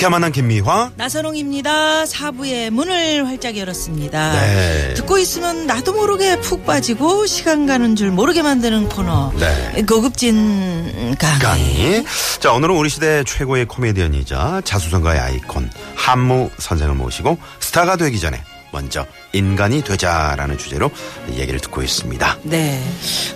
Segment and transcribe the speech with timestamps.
[0.00, 0.92] 유쾌한 만남 김미화.
[0.96, 2.06] 나선홍입니다.
[2.06, 4.32] 사부의 문을 활짝 열었습니다.
[4.32, 4.94] 네.
[4.94, 9.30] 듣고 있으면 나도 모르게 푹 빠지고 시간 가는 줄 모르게 만드는 코너.
[9.38, 9.82] 네.
[9.82, 11.38] 고급진 강의.
[11.38, 12.04] 강의.
[12.38, 18.42] 자, 오늘은 우리 시대 최고의 코미디언이자 자수성가의 아이콘 한무 선생을 모시고 스타가 되기 전에
[18.72, 20.90] 먼저 인간이 되자라는 주제로
[21.32, 22.38] 얘기를 듣고 있습니다.
[22.44, 22.82] 네.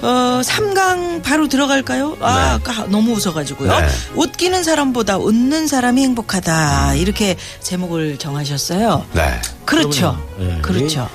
[0.03, 2.17] 어, 3강 바로 들어갈까요?
[2.21, 2.41] 아, 네.
[2.51, 3.71] 아까 너무 웃어가지고요.
[3.71, 3.89] 네.
[4.15, 6.95] 웃기는 사람보다 웃는 사람이 행복하다.
[6.97, 9.07] 이렇게 제목을 정하셨어요.
[9.13, 9.41] 네.
[9.65, 10.25] 그렇죠.
[10.41, 10.61] 예.
[10.63, 11.09] 그렇죠.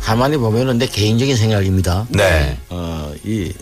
[0.00, 2.06] 가만히 보면은 내 개인적인 생각입니다.
[2.10, 2.58] 네.
[2.68, 3.52] 어, 이,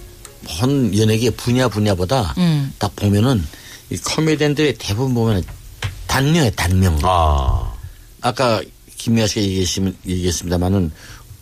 [0.59, 2.73] 본 연예계 분야 분야보다 음.
[2.79, 3.43] 딱 보면은
[3.91, 5.43] 이 코미디언들의 대부분 보면은
[6.07, 6.99] 단명이에요, 단명.
[7.03, 7.73] 아.
[8.21, 8.61] 아까
[9.05, 9.43] 김미아 씨가
[10.07, 10.91] 얘기했습니다만은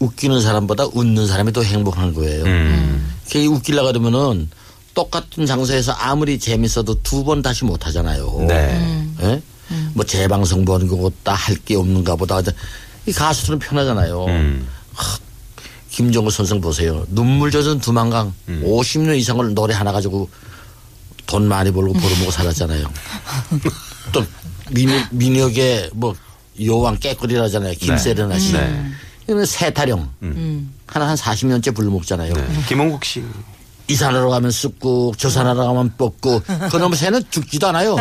[0.01, 2.43] 웃기는 사람보다 웃는 사람이 더 행복한 거예요.
[2.45, 3.15] 음.
[3.31, 4.51] 그 웃기려고 그러면은
[4.95, 8.45] 똑같은 장소에서 아무리 재밌어도 두 번 다시 못 하잖아요.
[8.49, 9.07] 네.
[9.23, 9.43] 예?
[9.95, 12.41] 뭐 재방송 보는 거보다 할 게 없는가 보다.
[13.07, 14.25] 이 가수들은 편하잖아요.
[14.27, 14.67] 음.
[15.91, 17.07] 김정우 선생 보세요.
[17.11, 20.29] 눈물 젖은 두만강 50년 이상을 노래 하나 가지고
[21.27, 22.91] 돈 많이 벌고 벌어먹고 살았잖아요.
[24.13, 24.25] 또
[24.73, 26.15] 민혁, 민혁의 뭐
[26.65, 27.75] 여왕 깨꼬리라잖아요.
[27.75, 28.53] 김세련아 씨.
[28.53, 28.85] 네.
[29.25, 30.11] 이거는 세타령.
[30.87, 32.35] 하나 한 40년째 불먹잖아요.
[32.35, 32.47] 네.
[32.69, 33.23] 김홍국 씨.
[33.89, 36.45] 이 산으로 가면 쑥국, 저 산으로 가면 뻑국.
[36.71, 37.97] 그놈의 새는 죽지도 않아요.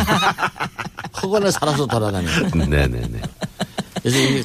[1.13, 2.49] 그거는 살아서 돌아다녀요.
[2.55, 3.21] 네네네.
[4.01, 4.43] 그래서 이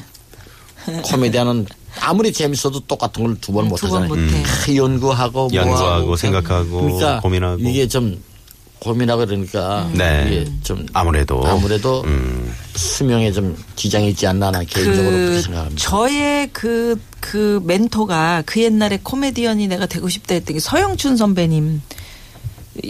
[1.03, 1.65] 코미디언은
[1.99, 4.21] 아무리 재밌어도 똑같은 걸 두 번못 두번 하잖아요.
[4.27, 4.43] 못해.
[4.43, 6.15] 다 연구하고 연구하고 뭐하고.
[6.15, 7.61] 생각하고 그러니까 고민하고.
[7.61, 8.21] 이게 좀
[8.79, 10.25] 고민하고 그러니까 네.
[10.27, 11.45] 이게 좀 아무래도.
[11.45, 12.53] 아무래도 음.
[12.77, 15.81] 수명에 좀 지장이 있지 않나 나 개인적으로 그렇게 그 생각합니다.
[15.81, 21.81] 저의 그, 그 멘토가 그 옛날에 코미디언이 내가 되고 싶다 했던 게 서영춘 선배님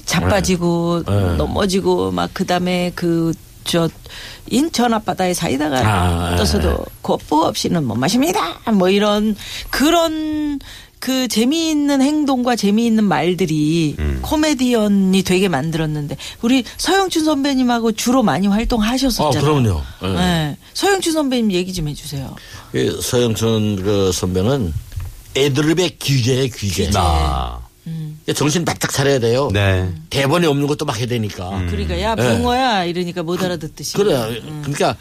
[0.05, 1.35] 자빠지고 네.
[1.37, 3.33] 넘어지고 막 그다음에 그
[3.67, 3.89] 저
[4.49, 8.59] 인천 앞바다에 사이다가 아, 떠서도 거부 없이는 못 마십니다.
[8.73, 9.35] 뭐 이런
[9.69, 10.59] 그런
[10.99, 14.19] 그 재미있는 행동과 재미있는 말들이 음.
[14.23, 19.41] 코미디언이 되게 만들었는데 우리 서영춘 선배님하고 주로 많이 아, 활동하셨었잖아요.
[19.41, 19.81] 그럼요.
[20.03, 20.07] 예.
[20.07, 20.57] 네.
[20.73, 22.35] 서영춘 선배님 얘기 좀 해주세요.
[22.71, 24.73] 그 서영춘 그 선배는
[25.35, 26.89] 애드립의 귀재의 귀재.
[26.95, 27.59] 아.
[28.33, 29.49] 정신 바짝 차려야 돼요.
[29.53, 29.89] 네.
[30.09, 31.49] 대본이 없는 것도 막 해야 되니까.
[31.69, 32.37] 그러니까 야 네.
[32.37, 33.93] 붕어야 이러니까 못 알아듣듯이.
[33.95, 34.41] 그래.
[34.61, 34.95] 그러니까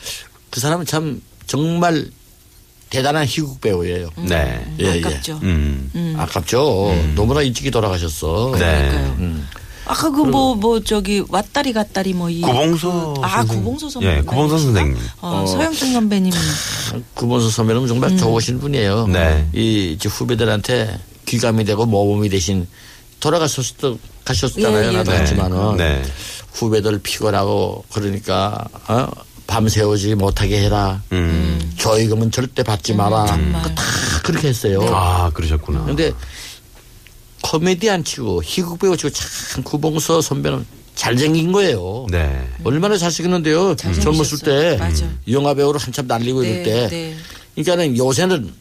[0.50, 2.06] 그 사람은 참 정말
[2.90, 4.10] 대단한 희극 배우예요.
[4.16, 4.64] 네.
[4.80, 5.00] 예, 예.
[5.04, 5.40] 아깝죠.
[5.42, 6.14] 음.
[6.16, 6.94] 아깝죠.
[7.16, 8.52] 너무나 일찍이 돌아가셨어.
[8.52, 8.58] 네.
[8.58, 9.16] 그러니까요.
[9.18, 9.48] 음.
[9.88, 12.40] 아까 그 뭐 뭐 저기 왔다리 갔다리 뭐 이.
[12.40, 13.14] 구봉서.
[13.22, 13.64] 아 선생님.
[13.64, 14.18] 구봉서 선배님.
[14.18, 14.96] 예, 구봉서 선생님.
[15.20, 16.32] 어, 서영춘 선배님.
[17.14, 19.06] 구본수 선배는 정말 좋으신 분이에요.
[19.08, 19.48] 네.
[19.52, 22.66] 이 이제 후배들한테 귀감이 되고 모범이 되신
[23.26, 24.92] 돌아가셨을 가셨잖아요.
[24.92, 25.02] 예, 예.
[25.34, 26.00] 나도 네.
[26.00, 26.02] 네.
[26.52, 29.08] 후배들 피곤하고 그러니까 어?
[29.48, 31.02] 밤새우지 못하게 해라.
[31.12, 31.72] 음.
[31.76, 33.24] 조의금은 절대 받지 마라.
[33.24, 33.82] 그거 다
[34.22, 34.80] 그렇게 했어요.
[34.92, 35.84] 아, 그러셨구나.
[35.84, 36.12] 근데
[37.42, 42.06] 코미디안 치고 희극 배우 치고 참 구봉서 선배는 잘생긴 거예요.
[42.10, 42.48] 네.
[42.64, 43.76] 얼마나 잘생겼는데요.
[43.76, 45.06] 젊었을 때 맞아.
[45.30, 46.88] 영화 배우로 한참 날리고 네, 이럴 때.
[46.88, 47.16] 네.
[47.54, 48.52] 그러니까는 요새는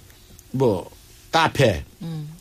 [0.51, 0.89] 뭐
[1.31, 2.34] 카페, 음.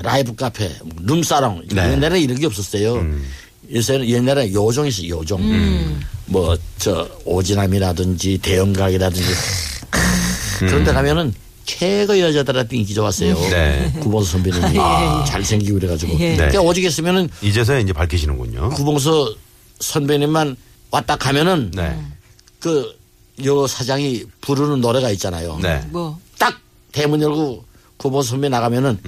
[0.00, 1.92] 라이브 카페, 뭐 룸사롱 네.
[1.92, 2.94] 옛날에 이런 게 없었어요.
[2.94, 3.24] 음.
[3.72, 5.40] 요새는 옛날에 요정 있어 요 요정.
[5.40, 6.00] 음.
[6.26, 9.32] 뭐저 오지남이라든지 대형각이라든지
[10.60, 11.32] 그런 데 가면은
[11.64, 13.34] 최고 여자들한테 인기 좋았어요.
[13.50, 13.92] 네.
[14.00, 14.74] 구봉서 선배님이
[15.26, 16.14] 잘생기고 그래가지고.
[16.14, 16.30] 예.
[16.30, 16.36] 네.
[16.36, 18.70] 그러니까 오직 했으면은 이제서야 이제 밝히시는군요.
[18.70, 19.34] 구봉서
[19.80, 20.56] 선배님만
[20.90, 21.98] 왔다 가면은 네.
[22.60, 25.58] 그요 사장이 부르는 노래가 있잖아요.
[25.62, 25.82] 네.
[25.90, 27.64] 뭐 딱 대문 열고
[27.98, 28.98] 구봉서 선배 나가면은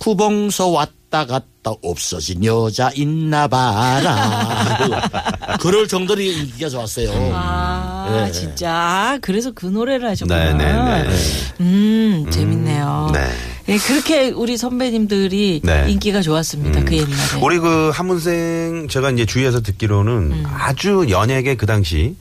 [0.00, 4.78] 구봉서 왔다 갔다 없어진 여자 있나 봐라.
[5.60, 7.10] 그럴 정도로 인기가 좋았어요.
[7.34, 8.32] 아 예.
[8.32, 10.54] 진짜 아, 그래서 그 노래를 하셨구나.
[10.54, 11.16] 네, 네, 네.
[11.60, 13.10] 음 재밌네요.
[13.12, 13.28] 네.
[13.68, 15.84] 예, 그렇게 우리 선배님들이 네.
[15.90, 16.82] 인기가 좋았습니다.
[16.84, 17.42] 그 옛날에.
[17.42, 20.44] 우리 그 한문생 제가 이제 주위에서 듣기로는 음.
[20.46, 22.16] 아주 연예계 그 당시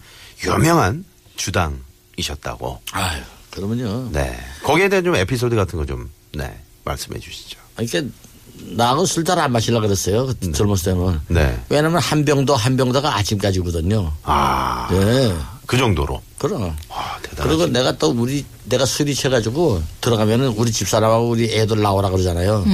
[0.45, 1.05] 유명한
[1.37, 2.81] 주당이셨다고.
[2.91, 3.21] 아유,
[3.51, 4.09] 그러면요.
[4.11, 4.37] 네.
[4.63, 6.53] 거기에 대한 좀 에피소드 같은 거 좀 네.
[6.83, 7.59] 말씀해 주시죠.
[7.75, 8.13] 아니, 그러니까
[8.75, 10.27] 나하고 술 잘 안 마시려고 그랬어요.
[10.27, 11.19] 그 젊었을 때는.
[11.27, 11.57] 네.
[11.69, 14.11] 왜냐면 한 병도 한 병다가 아침까지거든요.
[14.23, 15.33] 아, 예.
[15.65, 16.21] 그 정도로.
[16.37, 16.75] 그럼.
[16.89, 22.09] 아, 대단하시 그리고 내가 또 우리 내가 술이 취해가지고 들어가면은 우리 집사람하고 우리 애들 나오라
[22.09, 22.65] 그러잖아요.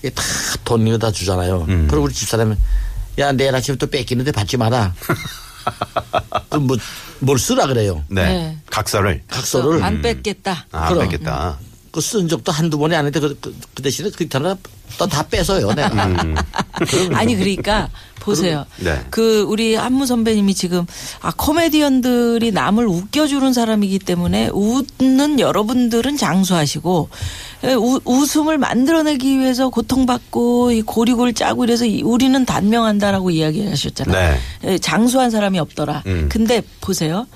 [0.00, 0.22] 이게 다
[0.64, 1.66] 돈 이거 다 주잖아요.
[1.68, 1.86] 음.
[1.90, 2.56] 그리고 우리 집사람은
[3.18, 4.94] 야 내일 아침에 또 뺏기는데 받지 마라.
[6.50, 6.76] 그럼 뭐
[7.20, 8.02] 뭘 쓰라 그래요.
[8.08, 8.24] 네.
[8.26, 8.58] 네.
[8.68, 9.22] 각서를.
[9.28, 10.66] 각서를 안 뺏겠다.
[10.72, 11.08] 아, 그럼.
[11.08, 11.56] 뺏겠다.
[11.92, 14.56] 그 쓴 적도 한두 번이 아닌데 그, 그, 그 대신에 그 있잖아
[14.98, 16.06] 또다 뺏어요 내가.
[16.06, 16.34] 음.
[17.12, 17.88] 아니 그러니까
[18.20, 18.64] 보세요.
[18.78, 18.98] 네.
[19.10, 20.86] 그 우리 한무 선배님이 지금
[21.20, 27.08] 아 코미디언들이 남을 웃겨주는 사람이기 때문에 웃는 여러분들은 장수하시고
[27.64, 34.36] 에, 우, 웃음을 만들어내기 위해서 고통받고 이 고리골 짜고 이래서 이- 우리는 단명한다라고 이야기하셨잖아요.
[34.62, 34.72] 네.
[34.74, 36.02] 에, 장수한 사람이 없더라.
[36.06, 36.28] 음.
[36.30, 37.26] 근데 보세요.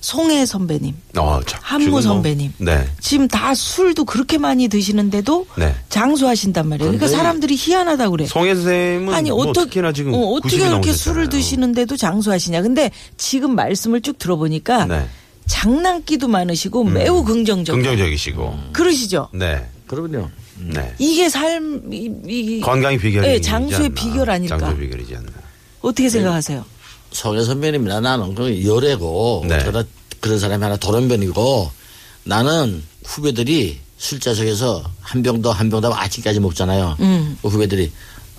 [0.00, 2.52] 송혜 선배님, 어, 자, 한무 뭐- 선배님.
[2.58, 2.86] 네.
[3.00, 5.74] 지금 다 술도 그렇게 많이 드시는데도 네.
[5.88, 6.92] 장수하신단 말이에요.
[6.92, 8.26] 그러니까 사람들이 희한하다 그래.
[8.26, 10.92] 송혜 선생님은 아니 뭐 어떻게 특히나 지금 어, 어떻게 90이 그렇게.
[10.92, 12.62] 술을 드시는데도 장수하시냐?
[12.62, 14.94] 근데 지금 말씀을 쭉 들어보니까 네.
[14.98, 15.06] 음.
[15.46, 17.74] 장난기도 많으시고 매우 긍정적.
[17.74, 18.58] 긍정적이시고.
[18.72, 19.28] 그러시죠?
[19.32, 19.64] 네.
[19.86, 20.28] 그러면요.
[20.58, 20.94] 네.
[20.98, 24.58] 이게 삶, 이, 이- 건강이 비결이 네, 장수의 비결 아닐까?
[24.58, 25.28] 장수의 비결이지 않나.
[25.82, 26.64] 어떻게 생각하세요?
[27.12, 29.58] 송혜 선배님이나 나는 그 열애고 네.
[29.64, 29.86] 그런
[30.20, 31.70] 그런 사람이 하나 돌연변이고
[32.24, 36.96] 나는 후배들이 술자석에서 한 병 더 한 병 더 아침까지 먹잖아요.
[37.00, 37.38] 음.
[37.42, 37.90] 그 후배들이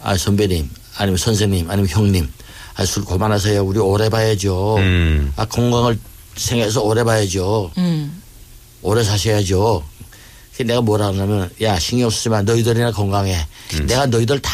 [0.04, 2.30] 아 선배님 아니면 선생님 아니면 형님
[2.76, 3.64] 아 술 그만하세요.
[3.64, 4.76] 우리 오래 봐야죠.
[4.78, 5.34] 음.
[5.36, 5.98] 아 건강을
[6.36, 7.72] 생각해서 오래 봐야죠.
[7.78, 8.22] 음.
[8.84, 9.84] 오래 사셔야죠.
[10.64, 13.36] 내가 뭐라 하냐면 야 신경 쓰지 마 너희들이나 건강해.
[13.76, 13.86] 음.
[13.88, 14.52] 내가 너희들 다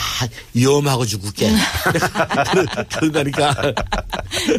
[0.53, 1.51] 위험하고 죽을게.
[2.99, 3.53] 그러니까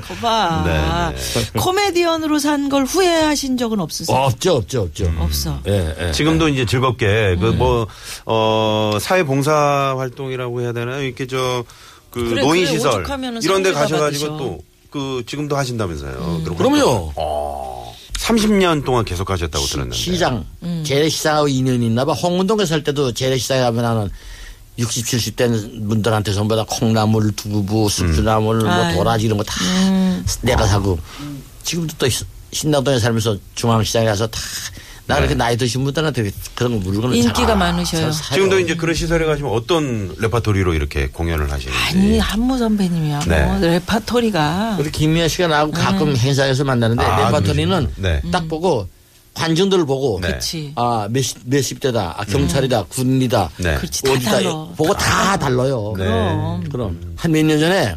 [0.06, 0.62] 거봐.
[0.66, 4.16] 네, 코미디언으로 산 걸 후회하신 적은 없으세요?
[4.16, 5.12] 없죠 없죠 없죠.
[5.18, 5.60] 없어.
[5.68, 6.12] 예, 예.
[6.12, 7.58] 지금도 이제 즐겁게 음.
[7.58, 7.86] 그뭐
[8.26, 11.02] 어 사회봉사 활동이라고 해야 되나요?
[11.02, 11.64] 이렇게 저
[12.10, 13.04] 그 그래, 노인 그래, 시설
[13.42, 14.58] 이런 데 가셔 가지고 받으셔.
[14.92, 16.42] 또그 지금도 하신다면서요?
[16.44, 17.12] 그러고 그럼요.
[17.16, 17.83] 어,
[18.24, 19.96] 30년 동안 계속 하셨다고 들었는데.
[19.96, 20.82] 시장 음.
[20.86, 22.12] 재래시장하고 인연이 있나 봐.
[22.12, 24.10] 홍은동에 살 때도 재래시장에 가면 나는
[24.78, 28.96] 60, 70대 분들한테 전부 다 콩나물, 두부, 숙주나물, 뭐 아유.
[28.96, 30.24] 도라지 이런 거다 음.
[30.40, 30.98] 내가 사고
[31.62, 32.08] 지금도 또
[32.50, 34.40] 신당동에 살면서 중앙시장에 가서 다
[35.06, 38.10] 나 그렇게 나이 드신 분들한테 그런 물건을 인기가 잘 많으셔요.
[38.10, 38.34] 사요.
[38.36, 41.78] 지금도 이제 그런 시설에 가시면 어떤 레파토리로 이렇게 공연을 하시는지.
[41.78, 43.44] 아니 한무 선배님이야 네.
[43.44, 47.92] 뭐 레파토리가 우리 김미화 씨가 나하고 가끔 행사에서 만나는데 아, 레파토리는.
[47.96, 48.22] 네.
[48.32, 48.88] 딱 보고
[49.34, 50.38] 관중들 보고 네.
[50.76, 52.14] 아, 몇십, 몇십 대다.
[52.16, 52.84] 아, 경찰이다.
[52.84, 53.50] 군인이다.
[53.58, 53.74] 네.
[53.74, 54.38] 그렇지 다 어디다.
[54.76, 55.92] 보고 다 달라요.
[55.98, 56.04] 네.
[56.04, 56.64] 그럼.
[56.70, 57.14] 그럼.
[57.16, 57.94] 한 몇 년 전에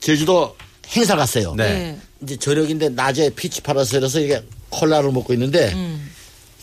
[0.00, 0.54] 제주도
[0.90, 1.54] 행사 갔어요.
[1.56, 1.64] 네.
[1.64, 1.98] 네.
[2.22, 6.10] 이제 저녁인데 낮에 피치 팔아서 이래서 이게 콜라를 먹고 있는데 음.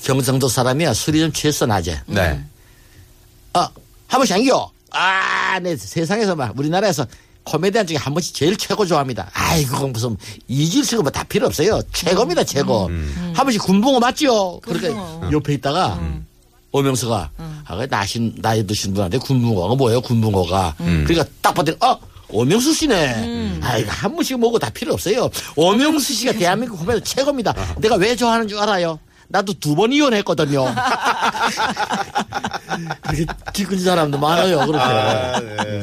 [0.04, 0.94] 경상도 사람이야.
[0.94, 2.00] 술이 좀 취했어, 낮에.
[2.08, 2.44] 네.
[3.54, 3.70] 아,
[4.08, 4.70] 한 번씩 안겨.
[4.92, 5.76] 아, 네.
[5.78, 7.06] 세상에서 막 우리나라에서
[7.46, 9.30] 코미디언 중에 한 번씩 제일 최고 좋아합니다.
[9.34, 10.16] 아이, 그건 무슨
[10.48, 11.82] 이질 쓰고 뭐 다 필요 없어요.
[11.94, 12.90] 최고입니다, 최고.
[13.34, 14.60] 한 번씩 군붕어 맞죠?
[14.64, 15.32] 그러니까 군붕어.
[15.32, 16.00] 옆에 있다가
[16.72, 17.30] 오명수가
[17.66, 20.76] 아, 그 나신, 나이 드신 분한테 군붕어가 뭐예요, 군붕어가.
[20.78, 21.98] 그러니까 딱 봤더니, 어!
[22.30, 23.60] 오명수 씨네.
[23.62, 25.30] 아이고, 한 번씩 먹고 다 필요 없어요.
[25.56, 27.54] 오명수 씨가 대한민국 코미디 최고입니다.
[27.78, 28.98] 내가 왜 좋아하는 줄 알아요?
[29.34, 30.64] 나도 두 번 이혼했거든요.
[33.02, 34.78] 그렇게 뒤끝 사람도 많아요, 그렇게.
[34.80, 35.82] 아, 네.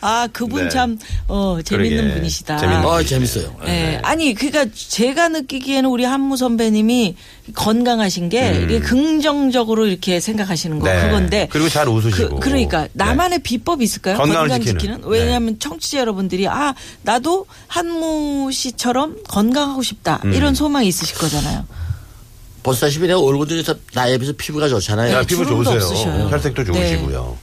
[0.00, 0.68] 아 그분 네.
[0.68, 2.14] 참 어, 재밌는 그러게.
[2.14, 2.56] 분이시다.
[2.58, 3.54] 재밌는 아, 재밌어요.
[3.64, 4.00] 네.
[4.02, 7.14] 아니 그러니까 제가 느끼기에는 우리 한무 선배님이
[7.54, 10.92] 건강하신 게 이게 긍정적으로 이렇게 생각하시는 거 음.
[10.92, 11.02] 네.
[11.02, 12.40] 그건데 그리고 잘 웃으시고.
[12.40, 12.88] 그, 러니까 네.
[12.94, 14.16] 나만의 비법이 있을까요?
[14.16, 14.78] 건강을 건강 지키는.
[14.80, 15.00] 지키는?
[15.02, 15.06] 네.
[15.06, 20.32] 왜냐하면 청취자 여러분들이 아 나도 한무 씨처럼 건강하고 싶다 음.
[20.34, 21.64] 이런 소망이 있으실 거잖아요.
[22.62, 25.12] 보시다시피 내가 얼굴 중에서 나에 비해서 피부가 좋잖아요.
[25.14, 25.88] 야, 네, 피부 주름도 좋으세요.
[25.90, 26.28] 없으셔요.
[26.30, 26.72] 혈색도 네.
[26.72, 27.36] 좋으시고요.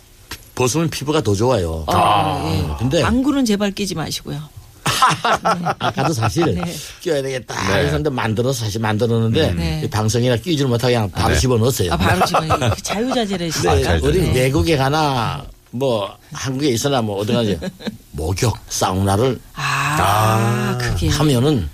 [0.56, 1.84] 벗으면 피부가 더 좋아요.
[1.88, 2.76] 아, 예.
[2.80, 4.42] 근데 안구는 제발 끼지 마시고요.
[5.80, 6.74] 아까도 사실 네.
[7.02, 7.90] 끼워야 되겠다 네.
[7.90, 9.82] 근데 만들어서 사실 만들었는데 네.
[9.84, 11.40] 이 방송이나 끼지를 못하고 그냥 바로 네.
[11.40, 11.92] 집어넣었어요.
[11.94, 12.48] 아 바로 지금
[12.82, 13.72] 자유자재래시니까.
[13.72, 14.20] 근데 잘 우리.
[14.32, 17.60] 외국에 가나 뭐 한국에 있으나 뭐 어디 가지
[18.12, 21.70] 목욕 사우나를 아, 그게 하면은.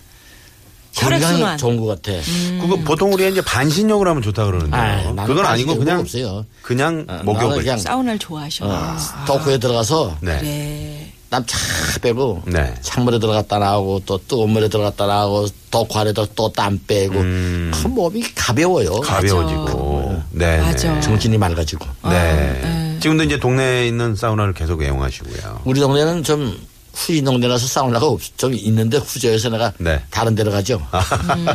[0.95, 2.11] 건강에 좋은 것 같아.
[2.59, 4.71] 그거 보통 우리 이제 반신욕을 하면 좋다 그러는데.
[4.75, 6.45] 나는 그건 아니고 그냥 없어요.
[6.61, 7.57] 그냥 어, 목욕을.
[7.57, 8.65] 그냥 사우나를 좋아하셔.
[8.65, 10.37] 어, 도쿠에 들어가서 네.
[10.39, 11.07] 그래.
[11.29, 11.57] 땀쫙
[12.01, 12.75] 빼고 네.
[12.81, 17.71] 찬물에 들어갔다 나오고 또 뜨거운 물에 들어갔다 나오고 도쿠 안에다 또땀 빼고 음.
[17.73, 18.99] 그 몸이 가벼워요.
[18.99, 20.21] 가벼워지고.
[20.31, 20.59] 네.
[20.59, 20.93] 맞아.
[20.93, 20.99] 네.
[20.99, 21.85] 정신이 맑아지고.
[22.09, 22.97] 네.
[23.01, 25.61] 지금도 이제 동네에 있는 사우나를 계속 애용하시고요.
[25.63, 26.59] 우리 동네는 좀
[26.93, 30.01] 후진 동네라서 사우나가 없, 좀 있는데 후저에서 내가 네.
[30.09, 30.85] 다른 데로 가죠.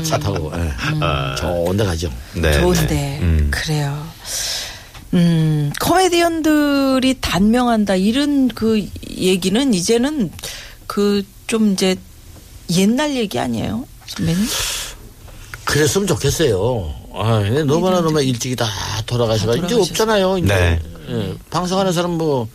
[0.02, 1.37] 차 타고 예.
[1.37, 2.11] 좋은 데 가죠.
[2.35, 2.52] 네.
[2.61, 3.19] 좋은데 네.
[3.23, 3.49] 음.
[3.50, 4.07] 그래요.
[5.14, 10.31] 음, 코미디언들이 단명한다 이런 그 얘기는 이제는
[10.87, 11.97] 그 좀 이제
[12.75, 14.45] 옛날 얘기 아니에요, 선배님?
[15.64, 16.95] 그랬으면 좋겠어요.
[17.14, 18.66] 아, 근데 너무나 너무 일찍이 다
[19.07, 19.75] 돌아가셔가지고 이제.
[19.76, 20.38] 없잖아요.
[20.38, 20.47] 이제.
[20.47, 20.81] 네.
[21.09, 22.49] 예, 방송하는 사람 뭐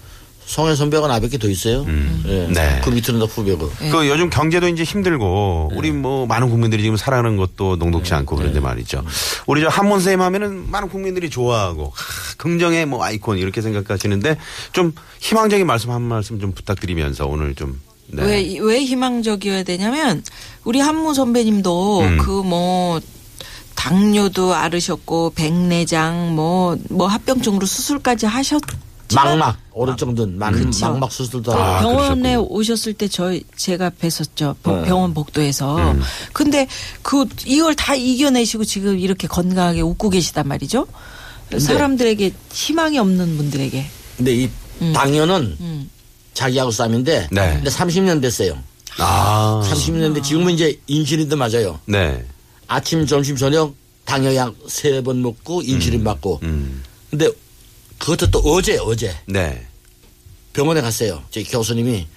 [0.51, 1.85] 송혜 선배가 나밖에 더 있어요.
[2.27, 2.47] 예.
[2.47, 2.81] 네.
[2.83, 3.69] 그 밑으로는 다 후배고.
[3.89, 8.59] 그 요즘 경제도 이제 힘들고 우리 뭐 많은 국민들이 지금 살아가는 것도 녹록치 않고 그런데
[8.59, 9.01] 말이죠.
[9.47, 14.35] 우리 저 한문 선생님 하면은 많은 국민들이 좋아하고 하, 긍정의 뭐 아이콘 이렇게 생각하시는데
[14.73, 18.21] 좀 희망적인 말씀 한 말씀 좀 부탁드리면서 오늘 좀 네.
[18.21, 20.21] 왜, 왜 희망적이어야 되냐면,
[20.65, 22.17] 우리 한무 선배님도 음.
[22.17, 22.99] 그 뭐,
[23.75, 28.61] 당뇨도 앓으셨고, 백내장, 뭐, 뭐 합병증으로 수술까지 하셨,
[29.15, 30.87] 막막 오른쪽 눈 막, 그쵸.
[30.87, 31.89] 막막 수술도 아, 하고.
[31.89, 32.47] 병원에 그러셨군요.
[32.49, 34.55] 오셨을 때 저희 제가 뵀었죠.
[34.63, 34.87] 병- 네.
[34.87, 35.95] 병원 복도에서.
[36.33, 36.67] 근데
[37.01, 40.87] 그 이걸 다 이겨내시고 지금 이렇게 건강하게 웃고 계시단 말이죠.
[41.57, 43.85] 사람들에게 희망이 없는 분들에게.
[44.17, 44.49] 근데 이
[44.93, 45.89] 당뇨는 음.
[46.33, 47.53] 자기하고 싸움인데 네.
[47.55, 48.57] 근데 30년 됐어요.
[48.97, 49.61] 아.
[49.65, 51.79] 30년 됐는데 지금은 이제 인슐린도 맞아요.
[51.85, 52.23] 네.
[52.67, 53.75] 아침, 점심, 저녁
[54.05, 56.39] 당뇨약 세 번 먹고 인슐린 맞고.
[56.43, 56.83] 음.
[57.09, 57.29] 근데
[58.01, 59.65] 그것도 또 어제 어제 네.
[60.53, 61.21] 병원에 갔어요.
[61.29, 62.07] 제 교수님이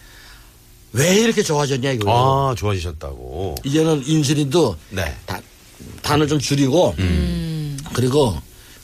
[0.92, 2.50] 왜 이렇게 좋아졌냐 이거.
[2.50, 3.56] 아, 좋아지셨다고.
[3.64, 5.14] 이제는 인슐린도 네.
[5.26, 5.40] 다,
[6.02, 7.76] 단을 좀 줄이고 음.
[7.92, 8.34] 그리고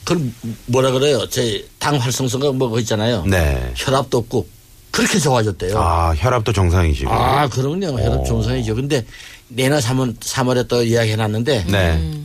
[0.05, 0.31] 그걸
[0.67, 1.27] 뭐라 그래요?
[1.29, 3.25] 제 당 활성성가 뭐 있잖아요.
[3.25, 3.73] 네.
[3.77, 4.47] 혈압도 없고
[4.91, 5.79] 그렇게 좋아졌대요.
[5.81, 7.11] 아, 혈압도 정상이시고.
[7.11, 7.99] 아, 그럼요.
[7.99, 8.25] 혈압 오.
[8.25, 8.75] 정상이죠.
[8.75, 9.05] 근데
[9.49, 12.21] 내년 3월, 3월에 또 이야기 해놨는데 네.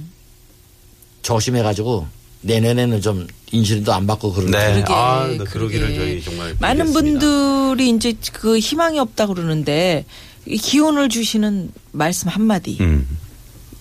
[1.22, 2.06] 조심해가지고
[2.46, 4.74] 내년에는 좀 인슐린도 안 받고 그러는 네.
[4.74, 5.50] 그러게, 아, 네, 그러게.
[5.52, 7.20] 그러기를 저희 정말 많은 빌겠습니다.
[7.20, 10.06] 분들이 이제 그 희망이 없다 그러는데
[10.46, 12.78] 이 기운을 주시는 말씀 한 마디.
[12.82, 13.18] 음.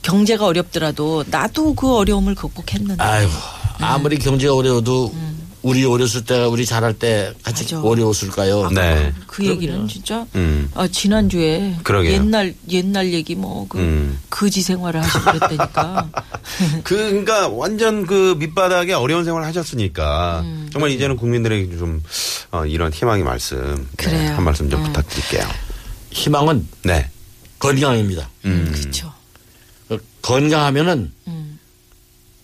[0.02, 3.02] 경제가 어렵더라도 나도 그 어려움을 극복했는데.
[3.02, 3.33] 아이고,
[3.80, 5.14] 아무리 경제가 어려워도
[5.64, 7.80] 우리 어렸을 때, 우리 잘할 때 같이 맞아.
[7.80, 8.68] 어려웠을까요?
[8.71, 9.12] 네.
[9.26, 10.71] 그 얘기는 진짜 음.
[10.75, 12.12] 아, 지난주에 그러게요.
[12.12, 14.21] 옛날 옛날 얘기 뭐그 음.
[14.28, 16.11] 거지 생활을 하시고 그랬다니까.
[16.85, 20.68] 그, 그러니까 완전 그 밑바닥에 어려운 생활을 하셨으니까 음.
[20.71, 22.02] 정말 이제는 국민들에게 좀
[22.52, 24.35] 어, 이런 희망의 말씀 네, 그래요.
[24.35, 24.87] 한 말씀 좀 음.
[24.87, 25.49] 부탁드릴게요.
[26.11, 27.09] 희망은 네.
[27.59, 28.28] 건강입니다.
[28.44, 28.71] 음.
[28.75, 29.11] 그렇죠.
[29.88, 31.44] 그 건강하면은 음.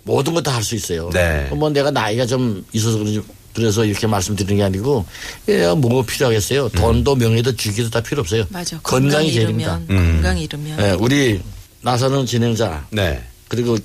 [0.03, 1.11] 모든 것다할 수 있어요.
[1.11, 1.49] 네.
[1.53, 3.23] 뭐 내가 나이가 좀 있어서 그런지
[3.55, 5.05] 그래서 이렇게 말씀드리는 게 아니고
[5.49, 6.69] 예, 뭐 필요하겠어요.
[6.71, 8.45] 돈도 명예도 주기도 다 필요 없어요.
[8.49, 8.79] 맞아.
[8.83, 9.81] 건강 건강이 제일입니다.
[9.91, 10.13] 음.
[10.15, 11.41] 건강 잃으면 예, 우리
[11.83, 13.23] 나서는 진행자 네.
[13.49, 13.77] 그리고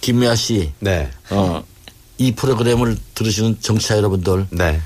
[0.00, 1.10] 김미아 씨, 네.
[1.30, 1.64] 어,
[2.18, 4.80] 이 프로그램을 들으시는 정치자 여러분들 네.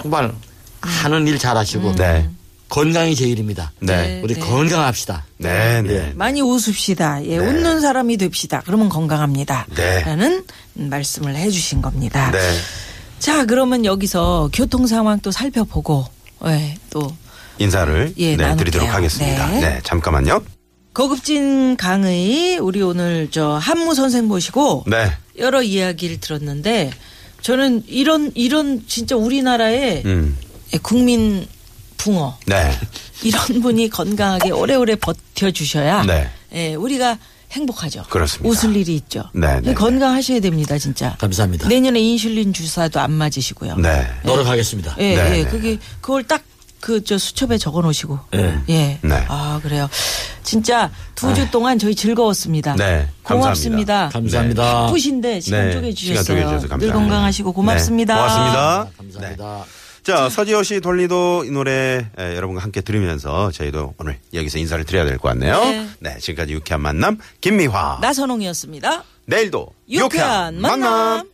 [0.00, 0.32] 정말
[0.80, 2.28] 하는 일 잘하시고 네.
[2.68, 3.72] 건강이 제일입니다.
[3.80, 4.20] 네.
[4.22, 4.40] 우리 네.
[4.40, 5.24] 건강합시다.
[5.38, 5.82] 네.
[5.82, 5.94] 네.
[5.94, 6.12] 예.
[6.14, 7.24] 많이 웃읍시다.
[7.26, 8.62] 예, 웃는 사람이 됩시다.
[8.64, 9.66] 그러면 건강합니다.
[9.74, 10.02] 네.
[10.02, 10.44] 라는
[10.74, 12.30] 말씀을 해 주신 겁니다.
[12.32, 12.38] 네.
[13.18, 16.06] 자, 그러면 여기서 교통 상황 또 살펴보고
[16.46, 17.14] 예, 또
[17.58, 18.56] 인사를 예, 네.
[18.56, 19.50] 드리도록 하겠습니다.
[19.50, 19.60] 네.
[19.60, 19.80] 네.
[19.82, 20.42] 잠깐만요.
[20.92, 25.12] 고급진 강의 우리 오늘 저 한무 선생 모시고 네.
[25.38, 26.90] 여러 이야기를 들었는데
[27.42, 30.36] 저는 이런 이런 진짜 우리나라의 음.
[30.72, 31.46] 예, 국민
[31.96, 32.72] 붕어 네.
[33.22, 36.30] 이런 분이 건강하게 오래오래 버텨주셔야 네.
[36.52, 37.18] 예, 우리가
[37.52, 38.04] 행복하죠.
[38.10, 38.48] 그렇습니다.
[38.48, 39.24] 웃을 일이 있죠.
[39.32, 41.16] 네, 네, 건강하셔야 됩니다, 진짜.
[41.18, 41.68] 감사합니다.
[41.68, 43.76] 내년에 인슐린 주사도 안 맞으시고요.
[43.76, 44.06] 네.
[44.24, 44.96] 노력하겠습니다.
[44.98, 45.50] 예, 네, 예, 네.
[45.50, 46.42] 그게 그걸 딱
[46.80, 48.18] 그 저 수첩에 적어 놓으시고.
[48.34, 48.60] 예.
[48.68, 48.98] 예.
[49.02, 49.24] 네.
[49.28, 49.88] 아, 그래요.
[50.44, 52.76] 진짜 두 주 동안 저희 즐거웠습니다.
[52.76, 54.10] 네, 고맙습니다.
[54.10, 54.82] 감사합니다.
[54.86, 56.22] 바쁘신데 시간 네, 쪼개 주셨어요.
[56.22, 56.86] 쪼개주셔서 감사합니다.
[56.86, 58.14] 늘 건강하시고 고맙습니다.
[58.14, 58.60] 네, 고맙습니다.
[58.60, 59.64] 아, 감사합니다.
[60.06, 65.04] 자, 서지호 씨 돌리도 이 노래 에, 여러분과 함께 들으면서 저희도 오늘 여기서 인사를 드려야
[65.04, 65.58] 될 것 같네요.
[65.64, 65.88] 네.
[65.98, 67.98] 네, 지금까지 유쾌한 만남 김미화.
[68.02, 69.02] 나선홍이었습니다.
[69.24, 71.28] 내일도 유쾌한 만남.